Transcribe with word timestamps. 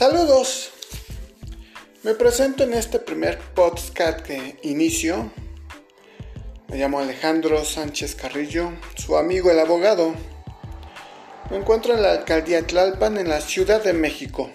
Saludos. 0.00 0.70
Me 2.04 2.14
presento 2.14 2.64
en 2.64 2.72
este 2.72 2.98
primer 3.00 3.38
podcast 3.38 4.20
que 4.20 4.58
inicio. 4.62 5.30
Me 6.68 6.78
llamo 6.78 7.00
Alejandro 7.00 7.62
Sánchez 7.66 8.14
Carrillo, 8.14 8.72
su 8.96 9.18
amigo 9.18 9.50
el 9.50 9.58
abogado. 9.58 10.14
Me 11.50 11.58
encuentro 11.58 11.92
en 11.92 12.00
la 12.00 12.12
alcaldía 12.12 12.66
Tlalpan, 12.66 13.18
en 13.18 13.28
la 13.28 13.42
Ciudad 13.42 13.84
de 13.84 13.92
México. 13.92 14.50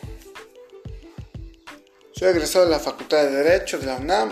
Soy 2.15 2.29
egresado 2.29 2.65
de 2.65 2.71
la 2.71 2.79
Facultad 2.79 3.21
de 3.25 3.29
Derecho 3.29 3.77
de 3.77 3.85
la 3.85 3.97
UNAM 3.97 4.31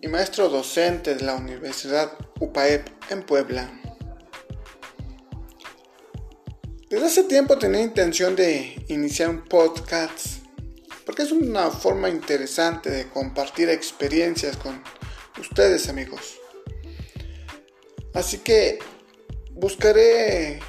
y 0.00 0.06
maestro 0.06 0.48
docente 0.48 1.16
de 1.16 1.24
la 1.24 1.34
Universidad 1.34 2.12
UPAEP 2.38 2.86
en 3.10 3.24
Puebla. 3.24 3.81
Desde 6.92 7.06
hace 7.06 7.24
tiempo 7.24 7.56
tenía 7.56 7.80
intención 7.80 8.36
de 8.36 8.84
iniciar 8.88 9.30
un 9.30 9.44
podcast 9.44 10.44
porque 11.06 11.22
es 11.22 11.32
una 11.32 11.70
forma 11.70 12.10
interesante 12.10 12.90
de 12.90 13.08
compartir 13.08 13.70
experiencias 13.70 14.58
con 14.58 14.84
ustedes 15.40 15.88
amigos. 15.88 16.38
Así 18.12 18.40
que 18.40 18.78
buscaré 19.52 20.60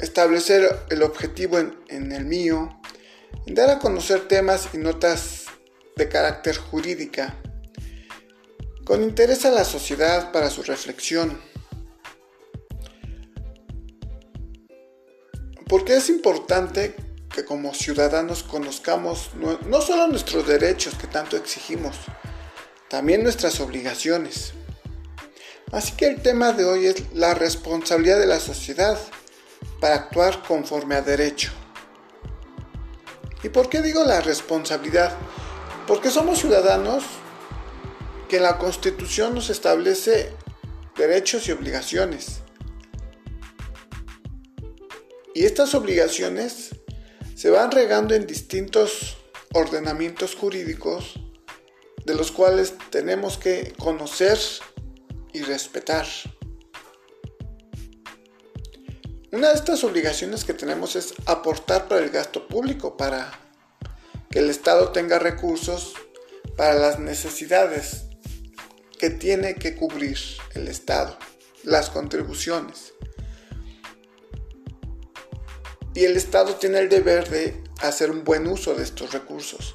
establecer 0.00 0.76
el 0.90 1.04
objetivo 1.04 1.60
en, 1.60 2.10
el 2.10 2.24
mío, 2.24 2.80
en 3.46 3.54
dar 3.54 3.70
a 3.70 3.78
conocer 3.78 4.26
temas 4.26 4.70
y 4.72 4.78
notas 4.78 5.44
de 5.94 6.08
carácter 6.08 6.56
jurídica, 6.56 7.36
con 8.84 9.04
interés 9.04 9.44
a 9.44 9.52
la 9.52 9.64
sociedad 9.64 10.32
para 10.32 10.50
su 10.50 10.64
reflexión 10.64 11.40
Porque 15.70 15.96
es 15.96 16.08
importante 16.08 16.96
que 17.32 17.44
como 17.44 17.72
ciudadanos 17.72 18.42
conozcamos 18.42 19.30
no, 19.36 19.80
solo 19.80 20.08
nuestros 20.08 20.44
derechos 20.44 20.96
que 20.96 21.06
tanto 21.06 21.36
exigimos, 21.36 21.96
también 22.88 23.22
nuestras 23.22 23.60
obligaciones. 23.60 24.52
Así 25.70 25.92
que 25.92 26.06
el 26.06 26.22
tema 26.22 26.52
de 26.52 26.64
hoy 26.64 26.86
es 26.86 27.14
la 27.14 27.34
responsabilidad 27.34 28.18
de 28.18 28.26
la 28.26 28.40
sociedad 28.40 28.98
para 29.80 29.94
actuar 29.94 30.42
conforme 30.42 30.96
a 30.96 31.02
derecho. 31.02 31.52
¿Y 33.44 33.48
por 33.50 33.68
qué 33.68 33.80
digo 33.80 34.02
la 34.02 34.20
responsabilidad? 34.20 35.16
Porque 35.86 36.10
somos 36.10 36.40
ciudadanos 36.40 37.04
que 38.28 38.40
la 38.40 38.58
Constitución 38.58 39.36
nos 39.36 39.50
establece 39.50 40.32
derechos 40.96 41.46
y 41.46 41.52
obligaciones. 41.52 42.40
Y 45.40 45.46
estas 45.46 45.74
obligaciones 45.74 46.68
se 47.34 47.48
van 47.48 47.70
regando 47.70 48.14
en 48.14 48.26
distintos 48.26 49.16
ordenamientos 49.54 50.34
jurídicos 50.34 51.14
de 52.04 52.14
los 52.14 52.30
cuales 52.30 52.74
tenemos 52.90 53.38
que 53.38 53.72
conocer 53.78 54.38
y 55.32 55.40
respetar. 55.40 56.06
Una 59.32 59.48
de 59.48 59.54
estas 59.54 59.82
obligaciones 59.82 60.44
que 60.44 60.52
tenemos 60.52 60.94
es 60.94 61.14
aportar 61.24 61.88
para 61.88 62.02
el 62.02 62.10
gasto 62.10 62.46
público, 62.46 62.98
para 62.98 63.32
que 64.30 64.40
el 64.40 64.50
Estado 64.50 64.90
tenga 64.92 65.18
recursos 65.18 65.94
para 66.54 66.74
las 66.74 66.98
necesidades 66.98 68.02
que 68.98 69.08
tiene 69.08 69.54
que 69.54 69.74
cubrir 69.74 70.18
el 70.52 70.68
Estado, 70.68 71.16
las 71.64 71.88
contribuciones 71.88 72.92
y 75.94 76.04
el 76.04 76.16
Estado 76.16 76.54
tiene 76.54 76.78
el 76.78 76.88
deber 76.88 77.28
de 77.28 77.62
hacer 77.80 78.10
un 78.10 78.24
buen 78.24 78.46
uso 78.46 78.74
de 78.74 78.84
estos 78.84 79.12
recursos. 79.12 79.74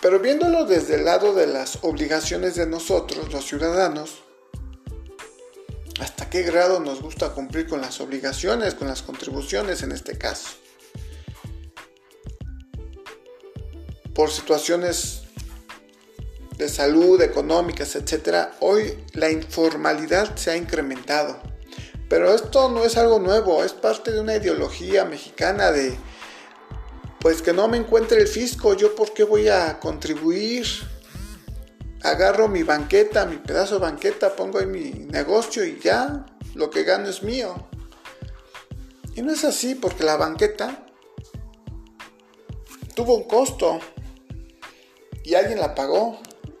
Pero 0.00 0.18
viéndolo 0.18 0.64
desde 0.64 0.94
el 0.94 1.04
lado 1.04 1.34
de 1.34 1.46
las 1.46 1.78
obligaciones 1.82 2.54
de 2.54 2.66
nosotros, 2.66 3.32
los 3.32 3.46
ciudadanos, 3.46 4.22
¿hasta 6.00 6.30
qué 6.30 6.42
grado 6.42 6.80
nos 6.80 7.02
gusta 7.02 7.34
cumplir 7.34 7.68
con 7.68 7.82
las 7.82 8.00
obligaciones, 8.00 8.74
con 8.74 8.88
las 8.88 9.02
contribuciones 9.02 9.82
en 9.82 9.92
este 9.92 10.16
caso? 10.16 10.48
Por 14.14 14.30
situaciones 14.30 15.22
de 16.56 16.68
salud, 16.68 17.20
económicas, 17.20 17.94
etc., 17.94 18.52
hoy 18.60 19.04
la 19.12 19.30
informalidad 19.30 20.34
se 20.36 20.50
ha 20.50 20.56
incrementado. 20.56 21.49
Pero 22.10 22.34
esto 22.34 22.68
no 22.68 22.84
es 22.84 22.96
algo 22.96 23.20
nuevo, 23.20 23.62
es 23.62 23.72
parte 23.72 24.10
de 24.10 24.20
una 24.20 24.34
ideología 24.34 25.04
mexicana 25.04 25.70
de, 25.70 25.96
pues 27.20 27.40
que 27.40 27.52
no 27.52 27.68
me 27.68 27.76
encuentre 27.76 28.20
el 28.20 28.26
fisco, 28.26 28.74
yo 28.74 28.96
por 28.96 29.14
qué 29.14 29.22
voy 29.22 29.48
a 29.48 29.78
contribuir. 29.78 30.66
Agarro 32.02 32.48
mi 32.48 32.64
banqueta, 32.64 33.26
mi 33.26 33.36
pedazo 33.36 33.74
de 33.74 33.82
banqueta, 33.82 34.34
pongo 34.34 34.58
ahí 34.58 34.66
mi 34.66 34.90
negocio 34.90 35.64
y 35.64 35.78
ya, 35.78 36.26
lo 36.56 36.68
que 36.68 36.82
gano 36.82 37.08
es 37.08 37.22
mío. 37.22 37.68
Y 39.14 39.22
no 39.22 39.32
es 39.32 39.44
así 39.44 39.76
porque 39.76 40.02
la 40.02 40.16
banqueta 40.16 40.84
tuvo 42.96 43.14
un 43.14 43.28
costo 43.28 43.78
y 45.22 45.34
alguien 45.34 45.60
la 45.60 45.76
pagó 45.76 46.18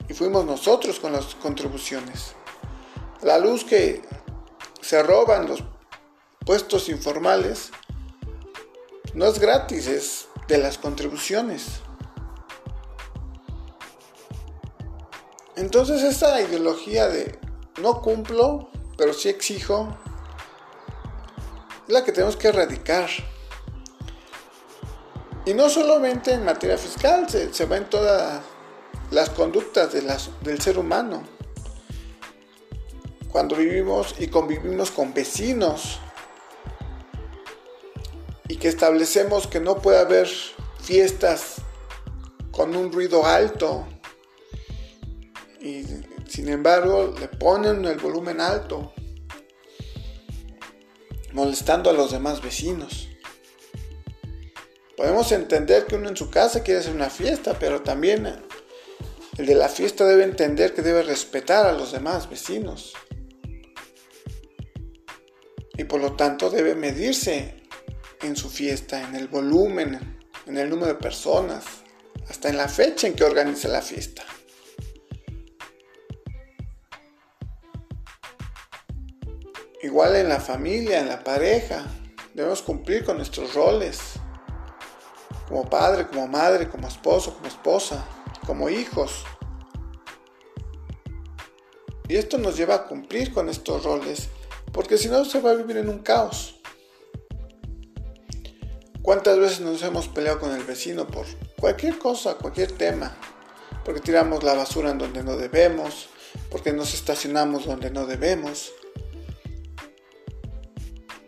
y 0.08 0.14
fuimos 0.14 0.44
nosotros 0.44 1.00
con 1.00 1.12
las 1.12 1.34
contribuciones. 1.34 2.34
La 3.22 3.38
luz 3.38 3.64
que 3.64 4.00
se 4.90 5.04
roban 5.04 5.46
los 5.46 5.62
puestos 6.44 6.88
informales, 6.88 7.70
no 9.14 9.24
es 9.26 9.38
gratis, 9.38 9.86
es 9.86 10.28
de 10.48 10.58
las 10.58 10.78
contribuciones. 10.78 11.80
Entonces 15.54 16.02
esta 16.02 16.40
ideología 16.40 17.06
de 17.06 17.38
no 17.80 18.02
cumplo, 18.02 18.68
pero 18.98 19.14
sí 19.14 19.28
exijo, 19.28 19.96
es 21.86 21.94
la 21.94 22.02
que 22.02 22.10
tenemos 22.10 22.36
que 22.36 22.48
erradicar. 22.48 23.08
Y 25.46 25.54
no 25.54 25.68
solamente 25.68 26.32
en 26.32 26.44
materia 26.44 26.76
fiscal, 26.76 27.30
se, 27.30 27.64
va 27.66 27.76
en 27.76 27.88
todas 27.88 28.42
las 29.12 29.30
conductas 29.30 29.92
de 29.92 30.02
las, 30.02 30.30
del 30.40 30.60
ser 30.60 30.80
humano 30.80 31.22
cuando 33.30 33.56
vivimos 33.56 34.14
y 34.18 34.28
convivimos 34.28 34.90
con 34.90 35.14
vecinos 35.14 36.00
y 38.48 38.56
que 38.56 38.68
establecemos 38.68 39.46
que 39.46 39.60
no 39.60 39.80
puede 39.80 39.98
haber 39.98 40.28
fiestas 40.80 41.56
con 42.50 42.74
un 42.74 42.92
ruido 42.92 43.24
alto 43.24 43.86
y 45.60 45.84
sin 46.28 46.48
embargo 46.48 47.14
le 47.18 47.28
ponen 47.28 47.84
el 47.84 47.98
volumen 47.98 48.40
alto 48.40 48.92
molestando 51.32 51.90
a 51.90 51.92
los 51.92 52.10
demás 52.10 52.42
vecinos. 52.42 53.08
Podemos 54.96 55.30
entender 55.30 55.86
que 55.86 55.94
uno 55.94 56.08
en 56.08 56.16
su 56.16 56.28
casa 56.28 56.62
quiere 56.62 56.80
hacer 56.80 56.94
una 56.94 57.08
fiesta, 57.08 57.56
pero 57.58 57.82
también 57.82 58.26
el 59.38 59.46
de 59.46 59.54
la 59.54 59.68
fiesta 59.68 60.04
debe 60.04 60.24
entender 60.24 60.74
que 60.74 60.82
debe 60.82 61.02
respetar 61.02 61.66
a 61.66 61.72
los 61.72 61.92
demás 61.92 62.28
vecinos 62.28 62.94
por 65.90 66.00
lo 66.00 66.12
tanto 66.12 66.50
debe 66.50 66.76
medirse 66.76 67.64
en 68.22 68.36
su 68.36 68.48
fiesta, 68.48 69.02
en 69.02 69.16
el 69.16 69.26
volumen, 69.26 70.20
en 70.46 70.56
el 70.56 70.70
número 70.70 70.86
de 70.86 70.94
personas, 70.94 71.64
hasta 72.28 72.48
en 72.48 72.56
la 72.56 72.68
fecha 72.68 73.08
en 73.08 73.14
que 73.14 73.24
organiza 73.24 73.66
la 73.66 73.82
fiesta. 73.82 74.22
Igual 79.82 80.14
en 80.14 80.28
la 80.28 80.38
familia, 80.38 81.00
en 81.00 81.08
la 81.08 81.24
pareja, 81.24 81.84
debemos 82.34 82.62
cumplir 82.62 83.04
con 83.04 83.16
nuestros 83.16 83.54
roles, 83.54 83.98
como 85.48 85.68
padre, 85.68 86.06
como 86.06 86.28
madre, 86.28 86.68
como 86.68 86.86
esposo, 86.86 87.34
como 87.34 87.48
esposa, 87.48 88.06
como 88.46 88.68
hijos. 88.68 89.24
Y 92.06 92.14
esto 92.14 92.38
nos 92.38 92.56
lleva 92.56 92.76
a 92.76 92.86
cumplir 92.86 93.32
con 93.34 93.48
estos 93.48 93.82
roles 93.82 94.28
porque 94.72 94.98
si 94.98 95.08
no 95.08 95.24
se 95.24 95.40
va 95.40 95.50
a 95.50 95.54
vivir 95.54 95.76
en 95.78 95.88
un 95.88 96.00
caos. 96.00 96.56
¿Cuántas 99.02 99.38
veces 99.38 99.60
nos 99.60 99.82
hemos 99.82 100.08
peleado 100.08 100.40
con 100.40 100.54
el 100.54 100.62
vecino 100.64 101.06
por 101.06 101.26
cualquier 101.58 101.98
cosa, 101.98 102.34
cualquier 102.34 102.72
tema? 102.72 103.16
Porque 103.84 104.00
tiramos 104.00 104.44
la 104.44 104.54
basura 104.54 104.90
en 104.90 104.98
donde 104.98 105.22
no 105.22 105.36
debemos, 105.36 106.08
porque 106.50 106.72
nos 106.72 106.94
estacionamos 106.94 107.64
donde 107.64 107.90
no 107.90 108.06
debemos, 108.06 108.72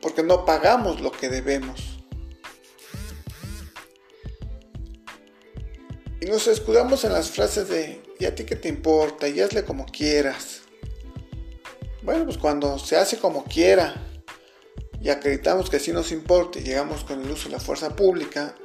porque 0.03 0.23
no 0.23 0.45
pagamos 0.45 1.01
lo 1.01 1.11
que 1.11 1.29
debemos. 1.29 1.99
Y 6.21 6.27
nos 6.27 6.47
escudamos 6.47 7.05
en 7.05 7.15
las 7.15 7.31
frases 7.31 7.69
de, 7.69 8.01
¿y 8.21 8.27
a 8.27 8.35
ti 8.35 8.45
qué 8.45 8.55
te 8.55 8.69
importa? 8.69 9.27
Y 9.27 9.41
hazle 9.41 9.65
como 9.65 9.87
quieras. 9.87 10.61
Bueno, 12.03 12.25
pues 12.25 12.37
cuando 12.37 12.81
se 12.81 12.97
hace 12.97 13.19
como 13.19 13.45
quiera 13.45 13.95
y 15.01 15.09
acreditamos 15.09 15.71
que 15.71 15.79
sí 15.79 15.93
nos 15.93 16.11
importa 16.11 16.59
y 16.59 16.65
llegamos 16.65 17.05
con 17.05 17.23
el 17.23 17.31
uso 17.31 17.49
de 17.49 17.55
la 17.55 17.61
fuerza 17.61 17.95
pública, 17.95 18.57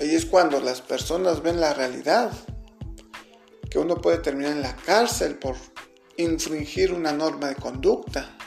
ahí 0.00 0.14
es 0.14 0.24
cuando 0.24 0.58
las 0.60 0.80
personas 0.80 1.42
ven 1.42 1.60
la 1.60 1.74
realidad, 1.74 2.32
que 3.70 3.78
uno 3.78 3.96
puede 3.96 4.18
terminar 4.18 4.52
en 4.52 4.62
la 4.62 4.74
cárcel 4.74 5.36
por 5.38 5.56
infringir 6.16 6.92
una 6.92 7.12
norma 7.12 7.48
de 7.48 7.56
conducta 7.56 8.38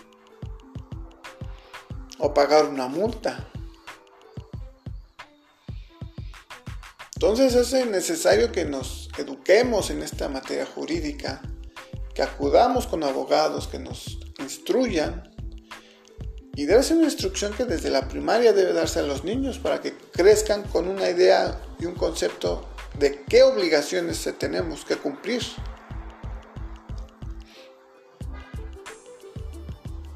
o 2.17 2.33
pagar 2.33 2.65
una 2.65 2.87
multa. 2.87 3.51
Entonces 7.19 7.55
es 7.55 7.87
necesario 7.87 8.51
que 8.51 8.63
nos 8.63 9.09
eduquemos 9.17 9.89
en 9.89 10.03
esta 10.03 10.29
materia 10.29 10.67
jurídica, 10.67 11.41
que 12.13 12.21
acudamos 12.21 12.85
con 12.85 13.03
abogados 13.03 13.67
que 13.67 13.79
nos 13.79 14.19
instruyan 14.37 15.23
y 16.53 16.65
debe 16.65 16.83
ser 16.83 16.97
una 16.97 17.07
instrucción 17.07 17.53
que 17.53 17.65
desde 17.65 17.89
la 17.89 18.07
primaria 18.07 18.53
debe 18.53 18.71
darse 18.71 18.99
a 18.99 19.01
los 19.01 19.23
niños 19.23 19.57
para 19.57 19.81
que 19.81 19.97
crezcan 20.11 20.61
con 20.61 20.87
una 20.87 21.09
idea 21.09 21.59
y 21.79 21.87
un 21.87 21.95
concepto 21.95 22.69
de 22.99 23.23
qué 23.23 23.41
obligaciones 23.41 24.23
tenemos 24.37 24.85
que 24.85 24.97
cumplir. 24.97 25.41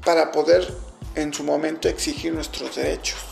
Para 0.04 0.30
poder 0.30 0.72
en 1.16 1.34
su 1.34 1.42
momento 1.42 1.88
exigir 1.88 2.32
nuestros 2.32 2.76
derechos. 2.76 3.31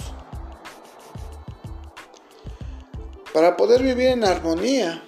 Para 3.33 3.57
poder 3.57 3.83
vivir 3.83 4.09
en 4.09 4.25
armonía, 4.25 5.03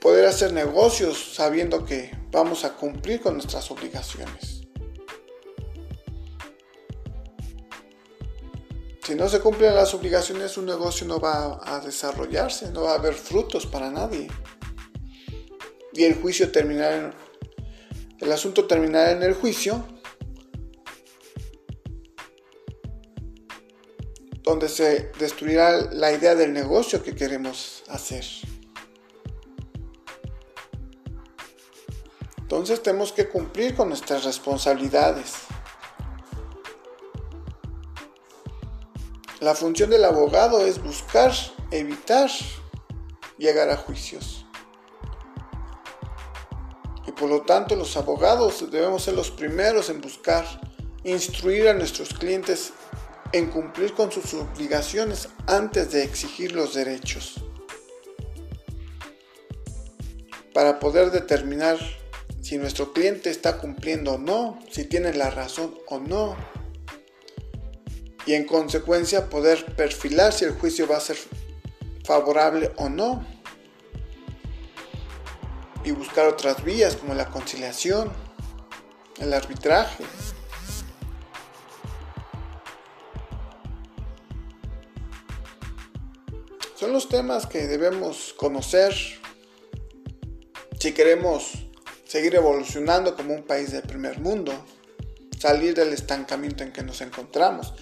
poder 0.00 0.26
hacer 0.26 0.52
negocios 0.52 1.34
sabiendo 1.34 1.84
que 1.84 2.16
vamos 2.30 2.64
a 2.64 2.74
cumplir 2.74 3.20
con 3.20 3.34
nuestras 3.34 3.70
obligaciones. 3.70 4.60
Si 9.02 9.14
no 9.16 9.28
se 9.28 9.40
cumplen 9.40 9.74
las 9.74 9.92
obligaciones, 9.94 10.56
un 10.56 10.66
negocio 10.66 11.06
no 11.06 11.18
va 11.18 11.60
a 11.64 11.80
desarrollarse, 11.80 12.70
no 12.70 12.82
va 12.82 12.92
a 12.92 12.94
haber 12.94 13.14
frutos 13.14 13.66
para 13.66 13.90
nadie. 13.90 14.28
Y 15.92 16.04
el 16.04 16.14
juicio 16.14 16.52
terminará 16.52 16.96
en, 16.96 17.14
el 18.20 18.30
asunto 18.30 18.66
terminará 18.66 19.10
en 19.12 19.22
el 19.22 19.34
juicio 19.34 19.84
donde 24.50 24.68
se 24.68 25.12
destruirá 25.20 25.80
la 25.92 26.10
idea 26.10 26.34
del 26.34 26.52
negocio 26.52 27.04
que 27.04 27.14
queremos 27.14 27.84
hacer. 27.86 28.24
Entonces 32.38 32.82
tenemos 32.82 33.12
que 33.12 33.28
cumplir 33.28 33.76
con 33.76 33.90
nuestras 33.90 34.24
responsabilidades. 34.24 35.34
La 39.38 39.54
función 39.54 39.88
del 39.88 40.04
abogado 40.04 40.66
es 40.66 40.82
buscar, 40.82 41.32
evitar 41.70 42.28
llegar 43.38 43.70
a 43.70 43.76
juicios. 43.76 44.46
Y 47.06 47.12
por 47.12 47.28
lo 47.30 47.42
tanto 47.42 47.76
los 47.76 47.96
abogados 47.96 48.68
debemos 48.68 49.04
ser 49.04 49.14
los 49.14 49.30
primeros 49.30 49.90
en 49.90 50.00
buscar 50.00 50.44
instruir 51.04 51.68
a 51.68 51.72
nuestros 51.72 52.12
clientes 52.12 52.72
en 53.32 53.46
cumplir 53.46 53.94
con 53.94 54.10
sus 54.10 54.34
obligaciones 54.34 55.28
antes 55.46 55.92
de 55.92 56.02
exigir 56.02 56.52
los 56.52 56.74
derechos. 56.74 57.42
Para 60.52 60.80
poder 60.80 61.10
determinar 61.10 61.78
si 62.42 62.58
nuestro 62.58 62.92
cliente 62.92 63.30
está 63.30 63.58
cumpliendo 63.58 64.14
o 64.14 64.18
no, 64.18 64.58
si 64.70 64.84
tiene 64.84 65.12
la 65.14 65.30
razón 65.30 65.74
o 65.86 65.98
no. 66.00 66.36
Y 68.26 68.34
en 68.34 68.44
consecuencia 68.44 69.30
poder 69.30 69.76
perfilar 69.76 70.32
si 70.32 70.44
el 70.44 70.52
juicio 70.52 70.88
va 70.88 70.96
a 70.96 71.00
ser 71.00 71.16
favorable 72.04 72.72
o 72.76 72.88
no. 72.88 73.24
Y 75.84 75.92
buscar 75.92 76.26
otras 76.26 76.64
vías 76.64 76.96
como 76.96 77.14
la 77.14 77.26
conciliación, 77.26 78.10
el 79.18 79.32
arbitraje. 79.32 80.04
Son 86.80 86.94
los 86.94 87.10
temas 87.10 87.46
que 87.46 87.66
debemos 87.66 88.32
conocer 88.38 88.96
si 90.78 90.92
queremos 90.92 91.52
seguir 92.06 92.34
evolucionando 92.34 93.14
como 93.14 93.34
un 93.34 93.42
país 93.42 93.70
del 93.70 93.82
primer 93.82 94.18
mundo, 94.18 94.50
salir 95.38 95.74
del 95.74 95.92
estancamiento 95.92 96.64
en 96.64 96.72
que 96.72 96.82
nos 96.82 97.02
encontramos. 97.02 97.74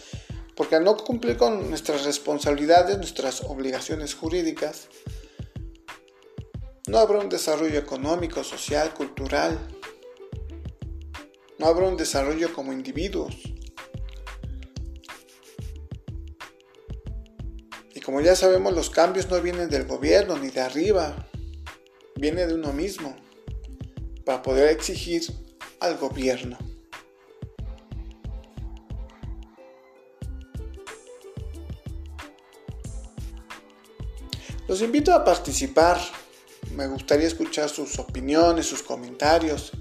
Porque 0.56 0.74
al 0.74 0.82
no 0.82 0.96
cumplir 0.96 1.36
con 1.36 1.70
nuestras 1.70 2.04
responsabilidades, 2.06 2.96
nuestras 2.96 3.42
obligaciones 3.42 4.16
jurídicas, 4.16 4.88
no 6.88 6.98
habrá 6.98 7.20
un 7.20 7.28
desarrollo 7.28 7.78
económico, 7.78 8.42
social, 8.42 8.94
cultural. 8.94 9.56
No 11.58 11.66
habrá 11.66 11.86
un 11.86 11.96
desarrollo 11.96 12.52
como 12.52 12.72
individuos. 12.72 13.36
Como 18.08 18.22
ya 18.22 18.34
sabemos, 18.34 18.72
los 18.72 18.88
cambios 18.88 19.28
no 19.28 19.38
vienen 19.42 19.68
del 19.68 19.84
gobierno 19.84 20.38
ni 20.38 20.48
de 20.48 20.62
arriba, 20.62 21.28
viene 22.16 22.46
de 22.46 22.54
uno 22.54 22.72
mismo, 22.72 23.14
para 24.24 24.40
poder 24.40 24.70
exigir 24.70 25.24
al 25.78 25.98
gobierno. 25.98 26.56
Los 34.66 34.80
invito 34.80 35.12
a 35.12 35.22
participar, 35.22 36.00
me 36.74 36.86
gustaría 36.86 37.26
escuchar 37.26 37.68
sus 37.68 37.98
opiniones, 37.98 38.64
sus 38.64 38.82
comentarios. 38.82 39.72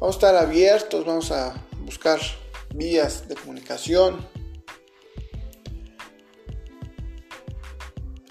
Vamos 0.00 0.16
a 0.16 0.18
estar 0.18 0.36
abiertos, 0.36 1.04
vamos 1.04 1.30
a 1.30 1.62
buscar 1.80 2.18
vías 2.74 3.28
de 3.28 3.34
comunicación 3.34 4.32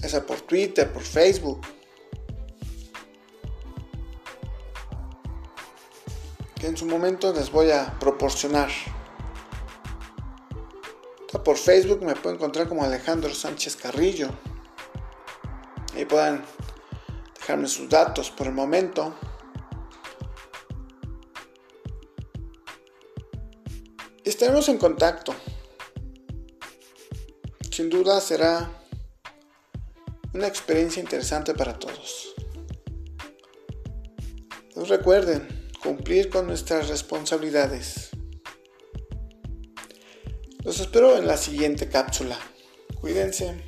sea 0.10 0.26
por 0.26 0.42
Twitter, 0.42 0.92
por 0.92 1.02
Facebook. 1.02 1.62
Que 6.56 6.68
en 6.68 6.78
su 6.78 6.86
momento 6.86 7.34
les 7.34 7.52
voy 7.52 7.72
a 7.72 7.98
proporcionar. 8.00 8.70
Por 11.44 11.58
Facebook 11.58 12.02
me 12.02 12.16
pueden 12.16 12.38
encontrar 12.38 12.70
como 12.70 12.84
Alejandro 12.84 13.34
Sánchez 13.34 13.76
Carrillo. 13.76 14.30
Ahí 15.94 16.06
puedan 16.06 16.46
dejarme 17.36 17.68
sus 17.68 17.90
datos 17.90 18.32
por 18.32 18.48
el 18.48 18.54
momento. 18.54 19.14
estaremos 24.44 24.68
en 24.68 24.78
contacto. 24.78 25.34
Sin 27.72 27.90
duda 27.90 28.20
será 28.20 28.83
una 30.34 30.48
experiencia 30.48 31.02
interesante 31.02 31.54
para 31.54 31.78
todos. 31.78 32.34
Nos 34.76 34.90
recuerden 34.90 35.70
cumplir 35.82 36.30
con 36.30 36.48
nuestras 36.48 36.90
responsabilidades. 36.90 38.10
Los 40.64 40.80
espero 40.80 41.18
en 41.18 41.28
la 41.28 41.38
siguiente 41.38 41.90
cápsula. 41.90 42.40
Cuídense. 43.00 43.64